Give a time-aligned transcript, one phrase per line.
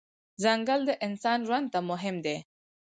[0.43, 2.37] ځنګل د انسان ژوند ته مهم دی.